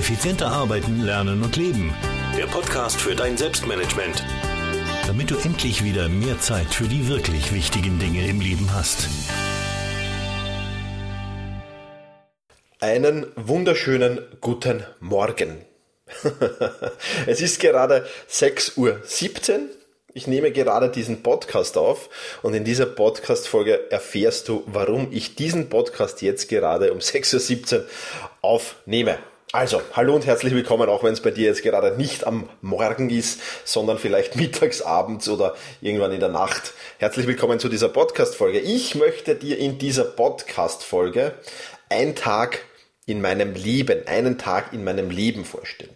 [0.00, 1.94] Effizienter arbeiten, lernen und leben.
[2.34, 4.24] Der Podcast für dein Selbstmanagement.
[5.06, 9.10] Damit du endlich wieder mehr Zeit für die wirklich wichtigen Dinge im Leben hast.
[12.80, 15.66] Einen wunderschönen guten Morgen.
[17.26, 19.68] es ist gerade 6.17 Uhr.
[20.14, 22.08] Ich nehme gerade diesen Podcast auf
[22.40, 27.84] und in dieser Podcast-Folge erfährst du, warum ich diesen Podcast jetzt gerade um 6.17 Uhr
[28.40, 29.18] aufnehme.
[29.52, 33.10] Also, hallo und herzlich willkommen, auch wenn es bei dir jetzt gerade nicht am Morgen
[33.10, 36.72] ist, sondern vielleicht mittags, abends oder irgendwann in der Nacht.
[36.98, 38.60] Herzlich willkommen zu dieser Podcast-Folge.
[38.60, 41.34] Ich möchte dir in dieser Podcast-Folge
[41.88, 42.60] ein Tag
[43.06, 45.90] in meinem Leben, einen Tag in meinem Leben vorstellen.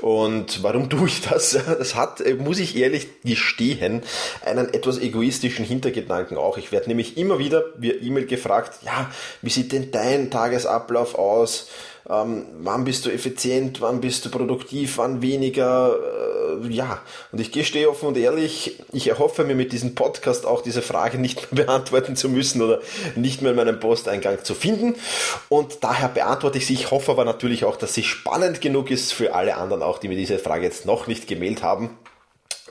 [0.00, 1.58] Und warum tue ich das?
[1.66, 4.02] Das hat, muss ich ehrlich gestehen,
[4.44, 6.56] einen etwas egoistischen Hintergedanken auch.
[6.56, 11.68] Ich werde nämlich immer wieder via E-Mail gefragt, ja, wie sieht denn dein Tagesablauf aus?
[12.08, 15.94] Ähm, wann bist du effizient, wann bist du produktiv, wann weniger,
[16.62, 17.00] äh, ja.
[17.30, 21.18] Und ich gestehe offen und ehrlich, ich erhoffe mir mit diesem Podcast auch diese Frage
[21.18, 22.80] nicht mehr beantworten zu müssen oder
[23.14, 24.96] nicht mehr in meinem Posteingang zu finden.
[25.48, 26.74] Und daher beantworte ich sie.
[26.74, 30.08] Ich hoffe aber natürlich auch, dass sie spannend genug ist für alle anderen auch, die
[30.08, 31.90] mir diese Frage jetzt noch nicht gemeldet haben.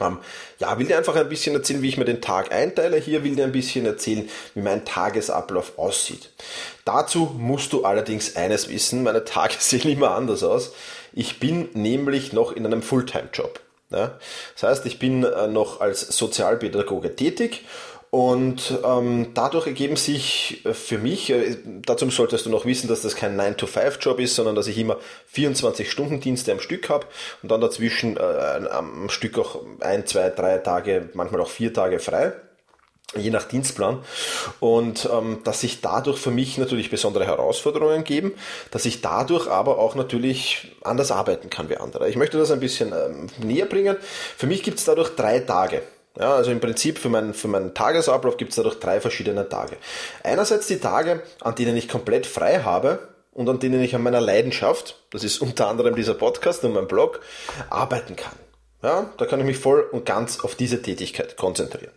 [0.02, 0.17] Ähm,
[0.59, 2.97] ja, will dir einfach ein bisschen erzählen, wie ich mir den Tag einteile.
[2.97, 6.30] Hier will dir ein bisschen erzählen, wie mein Tagesablauf aussieht.
[6.85, 10.73] Dazu musst du allerdings eines wissen, meine Tage sehen immer anders aus.
[11.13, 13.59] Ich bin nämlich noch in einem Fulltime-Job.
[13.91, 14.17] Ja?
[14.53, 17.66] Das heißt, ich bin äh, noch als Sozialpädagoge tätig
[18.11, 23.01] und ähm, dadurch ergeben sich äh, für mich, äh, dazu solltest du noch wissen, dass
[23.01, 24.97] das kein 9-to-5-Job ist, sondern dass ich immer
[25.33, 27.07] 24-Stunden-Dienste am Stück habe
[27.41, 28.19] und dann dazwischen äh,
[28.69, 32.33] am Stück auch ein, zwei, drei Tage, manchmal auch vier Tage frei
[33.17, 33.99] je nach Dienstplan
[34.61, 38.33] und ähm, dass sich dadurch für mich natürlich besondere Herausforderungen geben,
[38.71, 42.09] dass ich dadurch aber auch natürlich anders arbeiten kann wie andere.
[42.09, 43.97] Ich möchte das ein bisschen ähm, näher bringen.
[44.38, 45.81] Für mich gibt es dadurch drei Tage.
[46.19, 49.77] Ja, also im Prinzip für meinen, für meinen Tagesablauf gibt es dadurch drei verschiedene Tage.
[50.23, 54.19] Einerseits die Tage, an denen ich komplett frei habe und an denen ich an meiner
[54.19, 57.21] Leidenschaft, das ist unter anderem dieser Podcast und mein Blog,
[57.69, 58.35] arbeiten kann.
[58.83, 61.94] Ja, da kann ich mich voll und ganz auf diese Tätigkeit konzentrieren.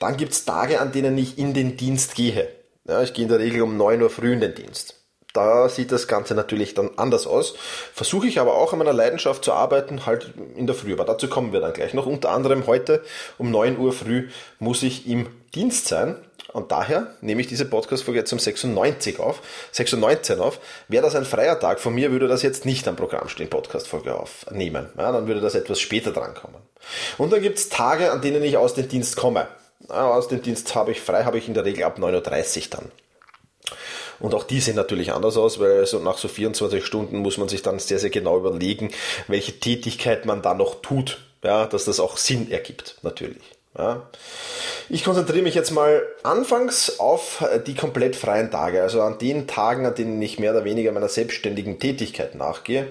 [0.00, 2.48] Dann gibt es Tage, an denen ich in den Dienst gehe.
[2.86, 5.03] Ja, ich gehe in der Regel um 9 Uhr früh in den Dienst.
[5.34, 7.54] Da sieht das Ganze natürlich dann anders aus.
[7.92, 10.92] Versuche ich aber auch an meiner Leidenschaft zu arbeiten, halt in der Früh.
[10.92, 12.06] Aber dazu kommen wir dann gleich noch.
[12.06, 13.02] Unter anderem heute
[13.36, 14.28] um 9 Uhr früh
[14.60, 16.16] muss ich im Dienst sein.
[16.52, 19.42] Und daher nehme ich diese Podcast-Folge jetzt um 96 auf,
[19.72, 20.60] 96 auf.
[20.86, 24.14] Wäre das ein freier Tag von mir, würde das jetzt nicht am Programm stehen, Podcast-Folge
[24.14, 24.86] aufnehmen.
[24.96, 26.60] Ja, dann würde das etwas später drankommen.
[27.18, 29.48] Und dann gibt es Tage, an denen ich aus dem Dienst komme.
[29.88, 32.06] Aus dem Dienst habe ich frei, habe ich in der Regel ab 9.30
[32.58, 32.92] Uhr dann.
[34.24, 37.50] Und auch die sehen natürlich anders aus, weil so nach so 24 Stunden muss man
[37.50, 38.90] sich dann sehr, sehr genau überlegen,
[39.28, 43.42] welche Tätigkeit man da noch tut, ja, dass das auch Sinn ergibt, natürlich.
[43.76, 44.08] Ja.
[44.88, 49.84] Ich konzentriere mich jetzt mal anfangs auf die komplett freien Tage, also an den Tagen,
[49.84, 52.86] an denen ich mehr oder weniger meiner selbstständigen Tätigkeit nachgehe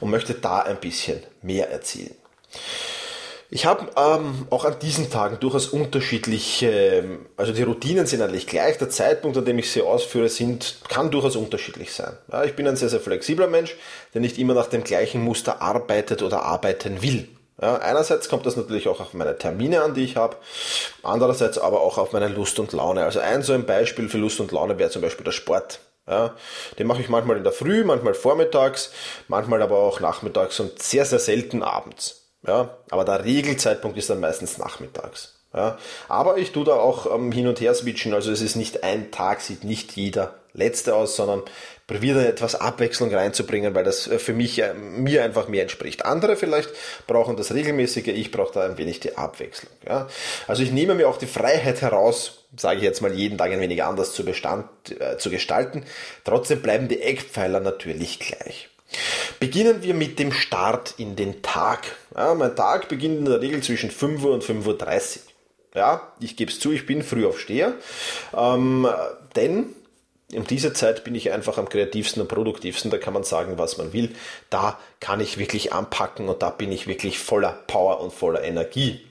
[0.00, 2.14] und möchte da ein bisschen mehr erzählen.
[3.48, 8.48] Ich habe ähm, auch an diesen Tagen durchaus unterschiedliche, ähm, also die Routinen sind eigentlich
[8.48, 12.16] gleich, der Zeitpunkt, an dem ich sie ausführe, sind, kann durchaus unterschiedlich sein.
[12.32, 13.76] Ja, ich bin ein sehr, sehr flexibler Mensch,
[14.14, 17.28] der nicht immer nach dem gleichen Muster arbeitet oder arbeiten will.
[17.62, 20.36] Ja, einerseits kommt das natürlich auch auf meine Termine an, die ich habe,
[21.04, 23.04] andererseits aber auch auf meine Lust und Laune.
[23.04, 25.78] Also ein so ein Beispiel für Lust und Laune wäre zum Beispiel der Sport.
[26.08, 26.34] Ja,
[26.78, 28.92] den mache ich manchmal in der Früh, manchmal vormittags,
[29.26, 32.25] manchmal aber auch nachmittags und sehr, sehr selten abends.
[32.46, 35.34] Ja, aber der Regelzeitpunkt ist dann meistens nachmittags.
[35.54, 38.82] Ja, aber ich tue da auch ähm, hin und her switchen, also es ist nicht
[38.82, 41.42] ein Tag, sieht nicht jeder letzte aus, sondern
[41.86, 46.04] probiere da etwas Abwechslung reinzubringen, weil das äh, für mich äh, mir einfach mehr entspricht.
[46.04, 46.70] Andere vielleicht
[47.06, 49.72] brauchen das regelmäßige, ich brauche da ein wenig die Abwechslung.
[49.86, 50.08] Ja.
[50.46, 53.60] Also ich nehme mir auch die Freiheit heraus, sage ich jetzt mal, jeden Tag ein
[53.60, 54.68] wenig anders zu, Bestand,
[55.00, 55.84] äh, zu gestalten.
[56.24, 58.68] Trotzdem bleiben die Eckpfeiler natürlich gleich.
[59.38, 61.96] Beginnen wir mit dem Start in den Tag.
[62.14, 64.66] Ja, mein Tag beginnt in der Regel zwischen 5 Uhr und 5.30
[65.16, 65.22] Uhr.
[65.74, 67.74] Ja, ich gebe es zu, ich bin Frühaufsteher,
[68.34, 68.88] ähm,
[69.36, 69.74] denn
[70.34, 73.76] um diese Zeit bin ich einfach am kreativsten und produktivsten, da kann man sagen, was
[73.78, 74.14] man will.
[74.50, 79.06] Da kann ich wirklich anpacken und da bin ich wirklich voller Power und voller Energie.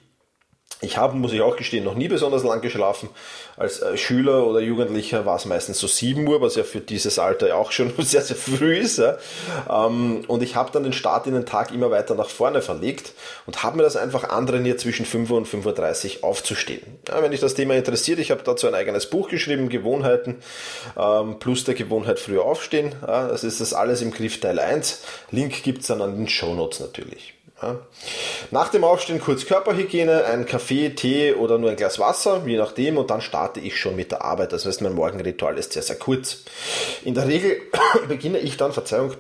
[0.86, 3.10] Ich habe, muss ich auch gestehen, noch nie besonders lang geschlafen.
[3.58, 7.18] Als äh, Schüler oder Jugendlicher war es meistens so 7 Uhr, was ja für dieses
[7.20, 9.00] Alter ja auch schon sehr, sehr früh ist.
[9.00, 13.14] Ähm, und ich habe dann den Start in den Tag immer weiter nach vorne verlegt
[13.46, 16.82] und habe mir das einfach antrainiert, zwischen 5 Uhr und 5.30 Uhr aufzustehen.
[17.06, 20.36] Wenn dich das Thema interessiert, ich habe dazu ein eigenes Buch geschrieben, Gewohnheiten
[20.98, 22.94] ähm, plus der Gewohnheit früher aufstehen.
[23.02, 25.04] Das ist das alles im Griff Teil 1.
[25.32, 27.35] Link gibt es dann an den Show Notes natürlich.
[28.52, 32.98] Nach dem Aufstehen kurz Körperhygiene, ein Kaffee, Tee oder nur ein Glas Wasser, je nachdem,
[32.98, 34.52] und dann starte ich schon mit der Arbeit.
[34.52, 36.44] Das heißt, mein Morgenritual ist sehr, sehr kurz.
[37.04, 37.62] In der Regel
[38.10, 39.14] beginne ich dann, Verzeihung,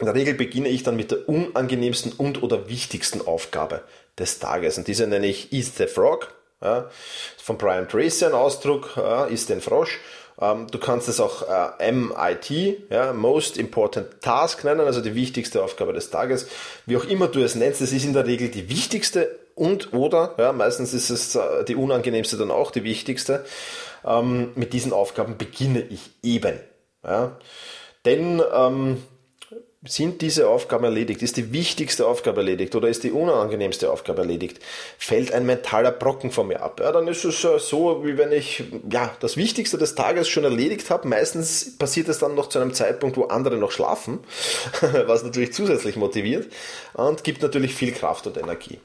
[0.00, 3.82] in der Regel beginne ich dann mit der unangenehmsten und oder wichtigsten Aufgabe
[4.18, 4.76] des Tages.
[4.76, 6.34] Und diese nenne ich Eat the Frog.
[6.62, 6.90] Ja,
[7.42, 9.98] von Brian Tracy ein Ausdruck, ja, ist den Frosch.
[10.40, 11.42] Ähm, du kannst es auch
[11.78, 16.46] äh, MIT, ja, Most Important Task nennen, also die wichtigste Aufgabe des Tages.
[16.86, 20.34] Wie auch immer du es nennst, es ist in der Regel die wichtigste und oder,
[20.38, 23.44] ja, meistens ist es äh, die unangenehmste dann auch die wichtigste.
[24.04, 26.58] Ähm, mit diesen Aufgaben beginne ich eben.
[27.04, 27.36] Ja.
[28.06, 29.02] Denn ähm,
[29.82, 31.22] sind diese Aufgaben erledigt?
[31.22, 34.60] Ist die wichtigste Aufgabe erledigt oder ist die unangenehmste Aufgabe erledigt?
[34.98, 36.80] Fällt ein mentaler Brocken von mir ab?
[36.80, 40.90] Ja, dann ist es so, wie wenn ich ja, das Wichtigste des Tages schon erledigt
[40.90, 41.08] habe.
[41.08, 44.18] Meistens passiert es dann noch zu einem Zeitpunkt, wo andere noch schlafen,
[45.06, 46.52] was natürlich zusätzlich motiviert
[46.92, 48.80] und gibt natürlich viel Kraft und Energie.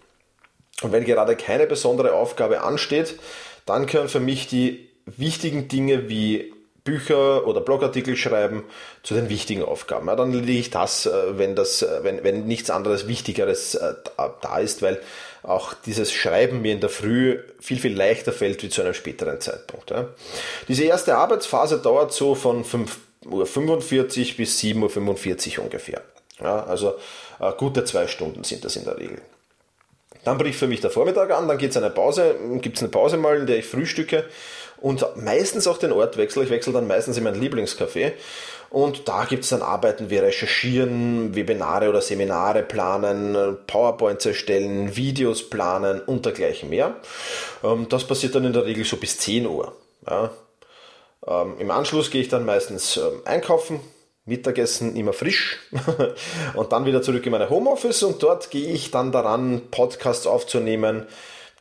[0.82, 3.20] Und wenn gerade keine besondere Aufgabe ansteht,
[3.66, 6.54] dann können für mich die wichtigen Dinge wie
[6.86, 8.64] Bücher oder Blogartikel schreiben
[9.02, 10.08] zu den wichtigen Aufgaben.
[10.08, 13.96] Ja, dann erledige ich das, äh, wenn, das äh, wenn, wenn nichts anderes Wichtigeres äh,
[14.42, 15.02] da ist, weil
[15.42, 19.42] auch dieses Schreiben mir in der Früh viel, viel leichter fällt wie zu einem späteren
[19.42, 19.90] Zeitpunkt.
[19.90, 20.08] Ja.
[20.68, 26.02] Diese erste Arbeitsphase dauert so von 5.45 Uhr bis 7.45 Uhr ungefähr.
[26.40, 26.96] Ja, also
[27.58, 29.22] gute zwei Stunden sind das in der Regel.
[30.26, 33.16] Dann bricht für mich der Vormittag an, dann geht's eine Pause, gibt es eine Pause
[33.16, 34.26] mal, in der ich frühstücke
[34.78, 36.44] und meistens auch den Ort wechsle.
[36.44, 38.12] Ich wechsle dann meistens in mein Lieblingscafé.
[38.70, 45.50] Und da gibt es dann Arbeiten wie Recherchieren, Webinare oder Seminare planen, PowerPoints erstellen, Videos
[45.50, 46.96] planen und dergleichen mehr.
[47.64, 49.74] Ähm, das passiert dann in der Regel so bis 10 Uhr.
[51.28, 53.80] Ähm, Im Anschluss gehe ich dann meistens ähm, einkaufen,
[54.26, 55.58] Mittagessen immer frisch
[56.56, 61.06] und dann wieder zurück in meine Homeoffice und dort gehe ich dann daran, Podcasts aufzunehmen,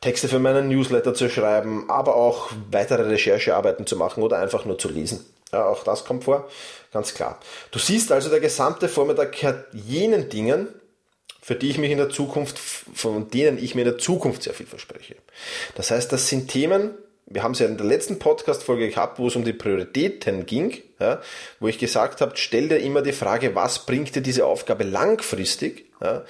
[0.01, 4.77] Texte für meinen Newsletter zu schreiben, aber auch weitere Recherchearbeiten zu machen oder einfach nur
[4.77, 5.25] zu lesen.
[5.53, 6.49] Ja, auch das kommt vor,
[6.91, 7.39] ganz klar.
[7.71, 10.67] Du siehst also, der gesamte Vormittag gehört jenen Dingen,
[11.41, 14.55] für die ich mich in der Zukunft, von denen ich mir in der Zukunft sehr
[14.55, 15.15] viel verspreche.
[15.75, 16.95] Das heißt, das sind Themen,
[17.27, 20.77] wir haben es ja in der letzten Podcast-Folge gehabt, wo es um die Prioritäten ging,
[20.99, 21.21] ja,
[21.59, 25.85] wo ich gesagt habe, stell dir immer die Frage, was bringt dir diese Aufgabe langfristig?
[26.01, 26.23] Ja,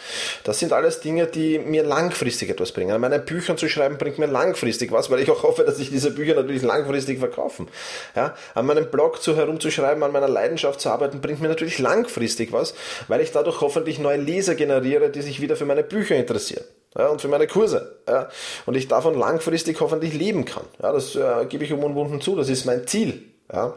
[0.45, 2.91] das sind alles Dinge, die mir langfristig etwas bringen.
[2.91, 5.89] An meinen Büchern zu schreiben bringt mir langfristig was, weil ich auch hoffe, dass sich
[5.89, 7.67] diese Bücher natürlich langfristig verkaufen.
[8.15, 12.53] Ja, an meinem Blog zu herumzuschreiben, an meiner Leidenschaft zu arbeiten, bringt mir natürlich langfristig
[12.53, 12.73] was,
[13.09, 16.63] weil ich dadurch hoffentlich neue Leser generiere, die sich wieder für meine Bücher interessieren
[16.97, 17.99] ja, und für meine Kurse.
[18.07, 18.29] Ja,
[18.65, 20.65] und ich davon langfristig hoffentlich leben kann.
[20.81, 23.23] Ja, das äh, gebe ich unumwunden zu, das ist mein Ziel.
[23.51, 23.75] Ja.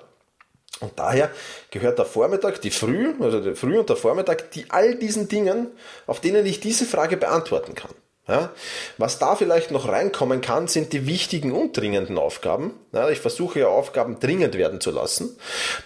[0.81, 1.31] Und daher
[1.71, 5.69] gehört der Vormittag, die Früh, also der Früh und der Vormittag, die all diesen Dingen,
[6.07, 7.91] auf denen ich diese Frage beantworten kann.
[8.29, 8.51] Ja,
[8.99, 12.75] was da vielleicht noch reinkommen kann, sind die wichtigen und dringenden Aufgaben.
[12.93, 15.35] Ja, ich versuche ja Aufgaben dringend werden zu lassen.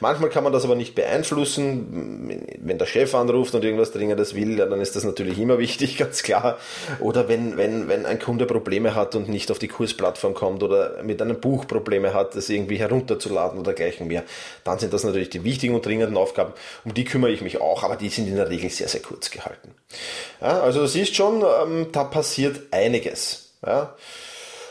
[0.01, 2.43] Manchmal kann man das aber nicht beeinflussen.
[2.59, 6.25] Wenn der Chef anruft und irgendwas Dringendes will, dann ist das natürlich immer wichtig, ganz
[6.25, 6.59] klar.
[6.99, 11.01] Oder wenn, wenn, wenn ein Kunde Probleme hat und nicht auf die Kursplattform kommt oder
[11.05, 14.25] mit einem Buch Probleme hat, das irgendwie herunterzuladen oder dergleichen mehr,
[14.65, 16.55] dann sind das natürlich die wichtigen und dringenden Aufgaben.
[16.85, 19.31] Um die kümmere ich mich auch, aber die sind in der Regel sehr, sehr kurz
[19.31, 19.77] gehalten.
[20.41, 22.32] Ja, also du siehst schon, ähm, da passiert
[22.71, 23.55] einiges.
[23.65, 23.95] Ja.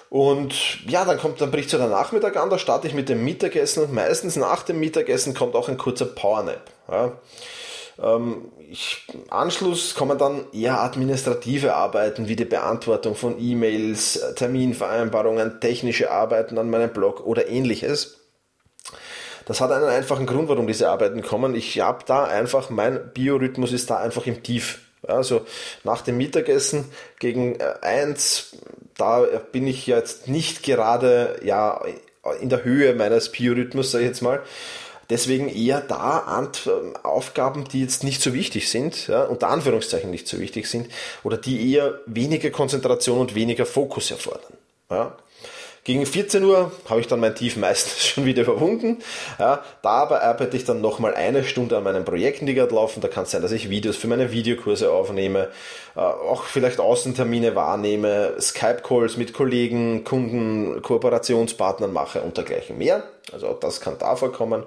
[0.09, 3.23] Und ja, dann kommt, dann bricht so der Nachmittag an, da starte ich mit dem
[3.23, 6.69] Mittagessen und meistens nach dem Mittagessen kommt auch ein kurzer Powernap.
[6.89, 7.13] Ja.
[8.01, 16.11] Ähm, ich, Anschluss kommen dann eher administrative Arbeiten wie die Beantwortung von E-Mails, Terminvereinbarungen, technische
[16.11, 18.17] Arbeiten an meinem Blog oder ähnliches.
[19.45, 21.55] Das hat einen einfachen Grund, warum diese Arbeiten kommen.
[21.55, 24.79] Ich habe da einfach, mein Biorhythmus ist da einfach im Tief.
[25.07, 25.45] Also
[25.83, 26.85] nach dem Mittagessen
[27.19, 28.55] gegen äh, eins,
[28.97, 31.83] da bin ich jetzt nicht gerade ja,
[32.39, 34.41] in der Höhe meines Biorhythmus, sage ich jetzt mal.
[35.09, 36.47] Deswegen eher da
[37.03, 40.87] Aufgaben, die jetzt nicht so wichtig sind, ja, unter Anführungszeichen nicht so wichtig sind,
[41.23, 44.53] oder die eher weniger Konzentration und weniger Fokus erfordern.
[44.89, 45.17] Ja.
[45.83, 48.99] Gegen 14 Uhr habe ich dann mein Tief meistens schon wieder überwunden.
[49.39, 53.01] Ja, dabei arbeite ich dann nochmal eine Stunde an meinen Projekten, die gerade laufen.
[53.01, 55.49] Da kann es sein, dass ich Videos für meine Videokurse aufnehme,
[55.95, 63.03] äh, auch vielleicht Außentermine wahrnehme, Skype-Calls mit Kollegen, Kunden, Kooperationspartnern mache und dergleichen mehr.
[63.33, 64.63] Also auch das kann da vorkommen.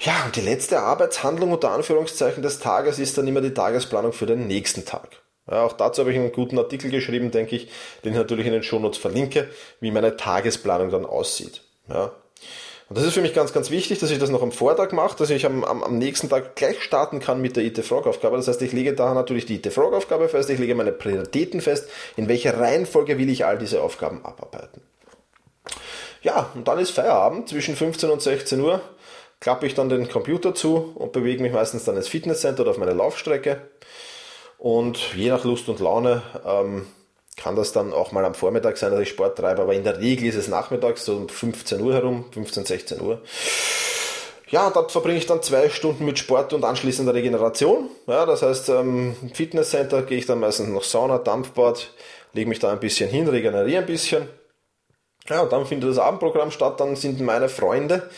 [0.00, 4.26] Ja, und die letzte Arbeitshandlung unter Anführungszeichen des Tages ist dann immer die Tagesplanung für
[4.26, 5.08] den nächsten Tag.
[5.50, 7.68] Auch dazu habe ich einen guten Artikel geschrieben, denke ich,
[8.04, 9.48] den ich natürlich in den Shownotes verlinke,
[9.80, 11.62] wie meine Tagesplanung dann aussieht.
[11.88, 12.12] Ja.
[12.90, 15.16] Und das ist für mich ganz, ganz wichtig, dass ich das noch am Vortag mache,
[15.16, 18.36] dass ich am, am, am nächsten Tag gleich starten kann mit der IT-Frog-Aufgabe.
[18.36, 22.28] Das heißt, ich lege da natürlich die IT-Frog-Aufgabe fest, ich lege meine Prioritäten fest, in
[22.28, 24.82] welcher Reihenfolge will ich all diese Aufgaben abarbeiten.
[26.22, 28.80] Ja, und dann ist Feierabend zwischen 15 und 16 Uhr,
[29.38, 32.78] klappe ich dann den Computer zu und bewege mich meistens dann ins Fitnesscenter oder auf
[32.78, 33.62] meine Laufstrecke.
[34.60, 36.86] Und je nach Lust und Laune ähm,
[37.38, 39.98] kann das dann auch mal am Vormittag sein, dass ich Sport treibe, aber in der
[39.98, 43.22] Regel ist es nachmittags, so um 15 Uhr herum, 15, 16 Uhr.
[44.50, 47.88] Ja, dort verbringe ich dann zwei Stunden mit Sport und anschließender Regeneration.
[48.06, 51.88] Ja, das heißt, ähm, im Fitnesscenter gehe ich dann meistens noch Sauna, Dampfbad,
[52.34, 54.28] lege mich da ein bisschen hin, regeneriere ein bisschen.
[55.26, 58.10] Ja, und dann findet das Abendprogramm statt, dann sind meine Freunde,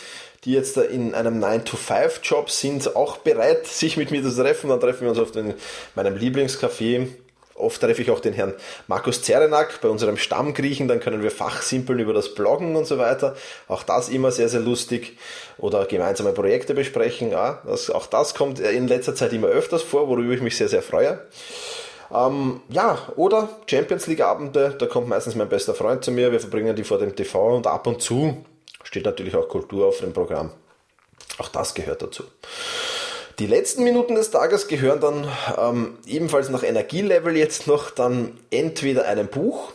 [0.45, 4.71] die jetzt in einem 9-to-5-Job sind, auch bereit, sich mit mir zu treffen.
[4.71, 5.55] Dann treffen wir uns oft in
[5.95, 7.09] meinem Lieblingscafé.
[7.55, 8.55] Oft treffe ich auch den Herrn
[8.89, 13.37] Markus Zerenak bei unserem Stammgriechen, dann können wir fachsimpeln über das Bloggen und so weiter.
[13.69, 15.17] Auch das immer sehr, sehr lustig.
[15.59, 17.31] Oder gemeinsame Projekte besprechen.
[17.31, 20.69] Ja, das, auch das kommt in letzter Zeit immer öfters vor, worüber ich mich sehr,
[20.69, 21.21] sehr freue.
[22.13, 26.41] Ähm, ja, oder Champions League Abende, da kommt meistens mein bester Freund zu mir, wir
[26.41, 28.45] verbringen die vor dem TV und ab und zu
[28.93, 30.51] steht natürlich auch Kultur auf dem Programm.
[31.39, 32.25] Auch das gehört dazu.
[33.39, 39.07] Die letzten Minuten des Tages gehören dann ähm, ebenfalls nach Energielevel jetzt noch dann entweder
[39.07, 39.73] einem Buch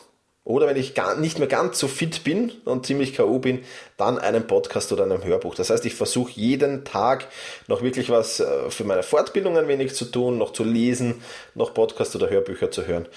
[0.48, 3.40] oder wenn ich gar nicht mehr ganz so fit bin und ziemlich K.O.
[3.40, 3.66] bin,
[3.98, 5.56] dann einem Podcast oder einem Hörbuch.
[5.56, 7.28] Das heißt, ich versuche jeden Tag
[7.68, 11.22] noch wirklich was äh, für meine Fortbildung ein wenig zu tun, noch zu lesen,
[11.54, 13.08] noch Podcast oder Hörbücher zu hören.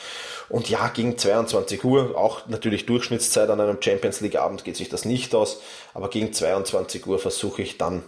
[0.48, 4.88] Und ja, gegen 22 Uhr, auch natürlich Durchschnittszeit an einem Champions League Abend geht sich
[4.88, 5.60] das nicht aus,
[5.94, 8.02] aber gegen 22 Uhr versuche ich dann,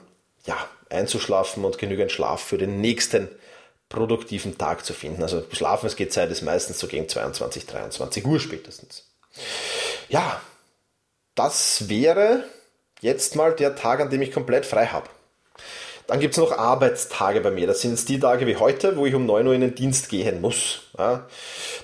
[0.47, 0.57] ja,
[0.91, 3.29] einzuschlafen und genügend Schlaf für den nächsten
[3.89, 5.23] produktiven Tag zu finden.
[5.23, 9.12] Also schlafen, es geht Zeit ist meistens so gegen 22, 23 Uhr spätestens.
[10.09, 10.41] Ja,
[11.35, 12.45] das wäre
[13.01, 15.09] jetzt mal der Tag, an dem ich komplett frei habe.
[16.07, 17.67] Dann gibt es noch Arbeitstage bei mir.
[17.67, 20.41] Das sind die Tage wie heute, wo ich um 9 Uhr in den Dienst gehen
[20.41, 20.83] muss.
[20.99, 21.27] Ja.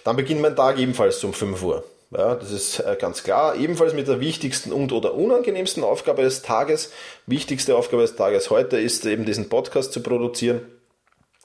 [0.05, 1.85] Dann beginnt mein Tag ebenfalls um 5 Uhr.
[2.11, 3.55] Ja, das ist äh, ganz klar.
[3.57, 6.91] Ebenfalls mit der wichtigsten und oder unangenehmsten Aufgabe des Tages.
[7.27, 10.63] Wichtigste Aufgabe des Tages heute ist eben diesen Podcast zu produzieren,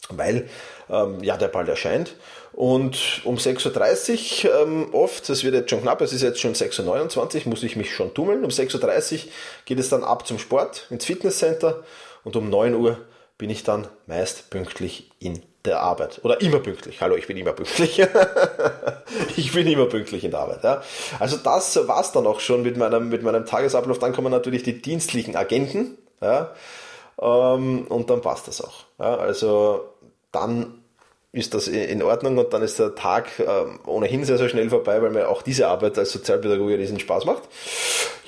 [0.10, 0.50] weil
[0.90, 2.16] ähm, ja der bald erscheint.
[2.54, 6.54] Und um 6.30 Uhr ähm, oft, das wird jetzt schon knapp, es ist jetzt schon
[6.54, 8.44] 6.29 Uhr, muss ich mich schon tummeln.
[8.44, 9.32] Um 6.30 Uhr
[9.66, 11.84] geht es dann ab zum Sport, ins Fitnesscenter
[12.24, 13.00] und um 9 Uhr
[13.40, 16.22] bin ich dann meist pünktlich in der Arbeit.
[16.24, 17.02] Oder immer pünktlich.
[17.02, 18.02] Hallo, ich bin immer pünktlich.
[19.38, 20.64] ich bin immer pünktlich in der Arbeit.
[20.64, 20.84] Ja.
[21.20, 23.98] Also das war's dann auch schon mit meinem, mit meinem Tagesablauf.
[23.98, 25.98] Dann kommen natürlich die dienstlichen Agenten.
[26.22, 26.54] Ja.
[27.20, 28.86] Ähm, und dann passt das auch.
[29.00, 29.16] Ja.
[29.16, 29.90] Also
[30.32, 30.83] dann
[31.34, 35.02] ist das in Ordnung und dann ist der Tag ähm, ohnehin sehr, sehr schnell vorbei,
[35.02, 37.44] weil mir auch diese Arbeit als Sozialpädagoge riesen Spaß macht.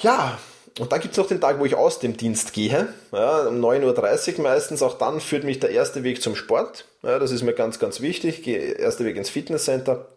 [0.02, 0.40] Ja,
[0.80, 4.38] und dann gibt's noch den Tag, wo ich aus dem Dienst gehe, ja, um 9.30
[4.38, 4.82] Uhr meistens.
[4.82, 6.86] Auch dann führt mich der erste Weg zum Sport.
[7.04, 8.42] Ja, das ist mir ganz, ganz wichtig.
[8.42, 10.08] Gehe erster Weg ins Fitnesscenter.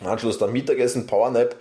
[0.00, 1.54] Im Anschluss dann Mittagessen, Powernap.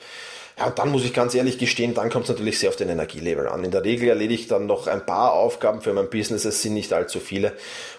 [0.58, 3.50] Ja, dann muss ich ganz ehrlich gestehen, dann kommt es natürlich sehr auf den Energielevel
[3.50, 3.66] an.
[3.66, 6.76] In der Regel erledige ich dann noch ein paar Aufgaben für mein Business, es sind
[6.76, 7.52] nicht allzu viele.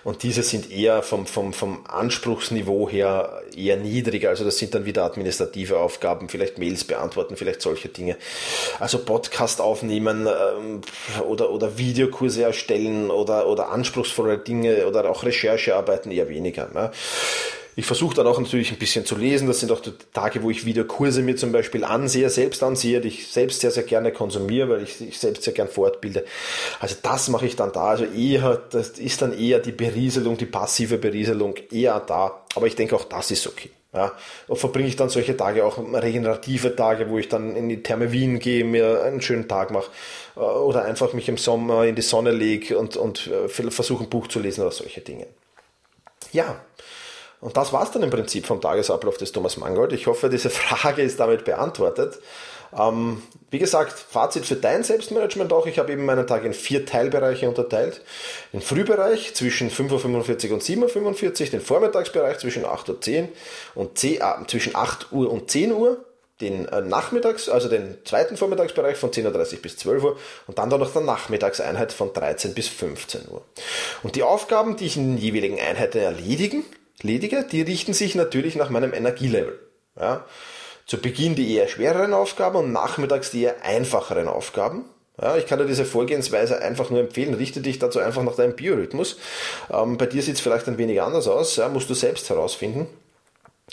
[0.05, 4.31] Und diese sind eher vom, vom, vom Anspruchsniveau her eher niedriger.
[4.31, 8.17] Also das sind dann wieder administrative Aufgaben, vielleicht Mails beantworten, vielleicht solche Dinge.
[8.81, 10.81] Also Podcast aufnehmen ähm,
[11.29, 16.71] oder, oder Videokurse erstellen oder, oder anspruchsvolle Dinge oder auch Recherchearbeiten eher weniger.
[16.73, 16.91] Ne?
[17.79, 19.47] Ich versuche dann auch natürlich ein bisschen zu lesen.
[19.47, 23.09] Das sind auch die Tage, wo ich Videokurse mir zum Beispiel ansehe, selbst ansehe, die
[23.09, 26.25] ich selbst sehr, sehr gerne konsumiere, weil ich, ich selbst sehr gern fortbilde.
[26.81, 27.89] Also das mache ich dann da.
[27.89, 32.43] Also eher, das ist dann eher die Berieselung, die passive Berieselung eher da.
[32.55, 33.71] Aber ich denke auch das ist okay.
[33.93, 34.13] Ja,
[34.49, 38.13] und verbringe ich dann solche Tage auch regenerative Tage, wo ich dann in die Therme
[38.13, 39.91] Wien gehe, mir einen schönen Tag mache
[40.37, 44.11] äh, oder einfach mich im Sommer in die Sonne lege und, und äh, versuche ein
[44.11, 45.27] Buch zu lesen oder solche Dinge.
[46.33, 46.61] Ja,
[47.41, 49.93] und das war es dann im Prinzip vom Tagesablauf des Thomas Mangold.
[49.93, 52.19] Ich hoffe, diese Frage ist damit beantwortet.
[52.77, 55.67] Ähm, wie gesagt, Fazit für dein Selbstmanagement auch.
[55.67, 58.01] Ich habe eben meinen Tag in vier Teilbereiche unterteilt.
[58.53, 63.29] Den Frühbereich zwischen 5.45 Uhr und 7.45 Uhr, den Vormittagsbereich zwischen 8.10 Uhr
[63.75, 66.05] und 10, äh, zwischen 8 Uhr und 10 Uhr
[66.41, 70.69] den äh, Nachmittags, also den zweiten Vormittagsbereich von 10.30 Uhr bis 12 Uhr und dann
[70.69, 73.43] noch der Nachmittagseinheit von 13 bis 15 Uhr.
[74.03, 76.65] Und die Aufgaben, die ich in den jeweiligen Einheiten erledigen,
[77.03, 79.59] ledige, die richten sich natürlich nach meinem Energielevel.
[79.99, 80.25] Ja.
[80.87, 84.85] Zu Beginn die eher schwereren Aufgaben und nachmittags die eher einfacheren Aufgaben.
[85.21, 87.35] Ja, ich kann dir diese Vorgehensweise einfach nur empfehlen.
[87.35, 89.17] Richte dich dazu einfach nach deinem Biorhythmus.
[89.73, 92.87] Ähm, bei dir sieht es vielleicht ein wenig anders aus, ja, musst du selbst herausfinden.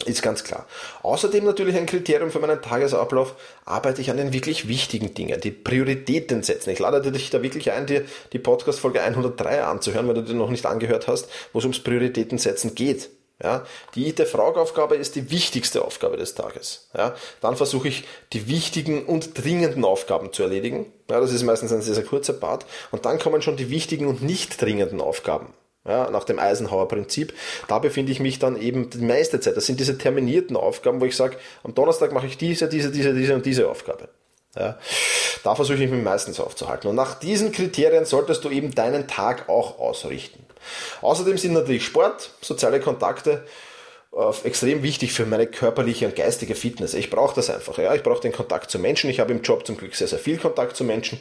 [0.06, 0.66] Ist ganz klar.
[1.04, 5.52] Außerdem natürlich ein Kriterium für meinen Tagesablauf, arbeite ich an den wirklich wichtigen Dingen, die
[5.52, 6.72] Prioritäten setzen.
[6.72, 10.50] Ich lade dich da wirklich ein, dir die Podcast-Folge 103 anzuhören, wenn du dir noch
[10.50, 13.12] nicht angehört hast, wo es ums Prioritäten setzen geht.
[13.42, 16.90] Ja, die IT-Fraugaufgabe ist die wichtigste Aufgabe des Tages.
[16.96, 20.92] Ja, dann versuche ich, die wichtigen und dringenden Aufgaben zu erledigen.
[21.10, 22.66] Ja, das ist meistens ein sehr, sehr kurzer Part.
[22.92, 25.54] Und dann kommen schon die wichtigen und nicht dringenden Aufgaben
[25.86, 27.34] ja, nach dem Eisenhower-Prinzip.
[27.68, 29.58] Da befinde ich mich dann eben die meiste Zeit.
[29.58, 33.14] Das sind diese terminierten Aufgaben, wo ich sage, am Donnerstag mache ich diese, diese, diese,
[33.14, 34.10] diese und diese Aufgabe.
[34.56, 34.78] Ja,
[35.44, 36.88] da versuche ich mich meistens aufzuhalten.
[36.88, 40.46] Und nach diesen Kriterien solltest du eben deinen Tag auch ausrichten.
[41.02, 43.44] Außerdem sind natürlich Sport, soziale Kontakte
[44.44, 46.94] extrem wichtig für meine körperliche und geistige Fitness.
[46.94, 47.78] Ich brauche das einfach.
[47.80, 49.10] Ja, ich brauche den Kontakt zu Menschen.
[49.10, 51.20] Ich habe im Job zum Glück sehr, sehr viel Kontakt zu Menschen,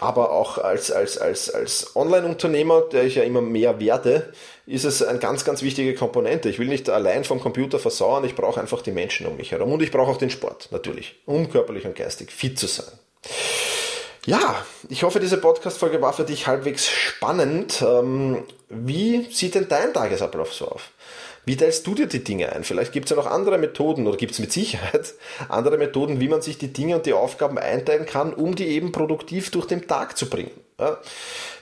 [0.00, 4.32] aber auch als, als, als, als Online-Unternehmer, der ich ja immer mehr werde,
[4.66, 6.48] ist es eine ganz, ganz wichtige Komponente.
[6.48, 9.72] Ich will nicht allein vom Computer versauern, ich brauche einfach die Menschen um mich herum
[9.72, 12.92] und ich brauche auch den Sport, natürlich, um körperlich und geistig fit zu sein.
[14.24, 17.82] Ja, ich hoffe, diese Podcast-Folge war für dich halbwegs spannend.
[17.82, 20.91] Ähm, wie sieht denn dein Tagesablauf so auf?
[21.44, 22.62] Wie teilst du dir die Dinge ein?
[22.62, 25.14] Vielleicht gibt es ja noch andere Methoden oder gibt es mit Sicherheit
[25.48, 28.92] andere Methoden, wie man sich die Dinge und die Aufgaben einteilen kann, um die eben
[28.92, 30.52] produktiv durch den Tag zu bringen.
[30.78, 31.00] Ja.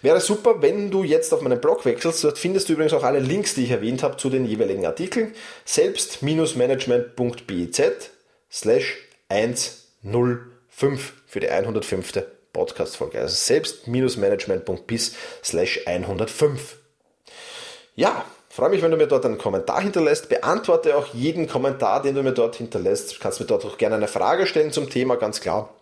[0.03, 2.25] Wäre super, wenn du jetzt auf meinen Blog wechselst.
[2.25, 5.35] Dort findest du übrigens auch alle Links, die ich erwähnt habe, zu den jeweiligen Artikeln.
[5.65, 8.11] Selbst-management.biz
[8.51, 12.25] slash 105 für die 105.
[12.53, 13.21] Podcast-Folge.
[13.21, 16.77] Also selbst-management.biz slash 105.
[17.95, 20.29] Ja, freue mich, wenn du mir dort einen Kommentar hinterlässt.
[20.29, 23.17] Beantworte auch jeden Kommentar, den du mir dort hinterlässt.
[23.17, 25.73] Du kannst mir dort auch gerne eine Frage stellen zum Thema, ganz klar.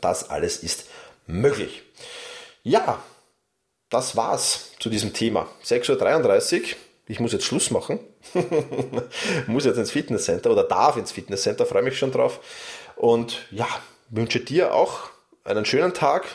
[0.00, 0.86] Das alles ist
[1.26, 1.82] möglich.
[2.62, 3.02] Ja,
[3.90, 5.48] das war's zu diesem Thema.
[5.64, 6.68] 6.33 Uhr.
[7.08, 8.00] Ich muss jetzt Schluss machen.
[9.46, 12.40] muss jetzt ins Fitnesscenter oder darf ins Fitnesscenter, freue mich schon drauf.
[12.96, 13.68] Und ja,
[14.08, 15.10] wünsche dir auch
[15.44, 16.26] einen schönen Tag,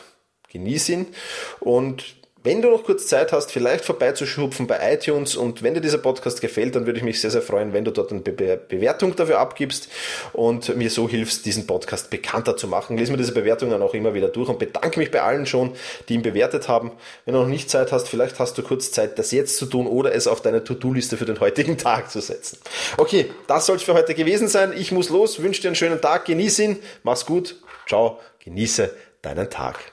[0.50, 1.14] genieß ihn
[1.60, 5.98] und wenn du noch kurz Zeit hast, vielleicht vorbeizuschupfen bei iTunes und wenn dir dieser
[5.98, 9.14] Podcast gefällt, dann würde ich mich sehr, sehr freuen, wenn du dort eine Be Bewertung
[9.14, 9.88] dafür abgibst
[10.32, 12.98] und mir so hilfst, diesen Podcast bekannter zu machen.
[12.98, 15.74] Lies mir diese Bewertungen auch immer wieder durch und bedanke mich bei allen schon,
[16.08, 16.92] die ihn bewertet haben.
[17.24, 19.86] Wenn du noch nicht Zeit hast, vielleicht hast du kurz Zeit, das jetzt zu tun
[19.86, 22.58] oder es auf deine To-Do-Liste für den heutigen Tag zu setzen.
[22.96, 24.72] Okay, das soll es für heute gewesen sein.
[24.76, 28.90] Ich muss los, wünsche dir einen schönen Tag, genieß ihn, mach's gut, ciao, genieße
[29.22, 29.92] deinen Tag.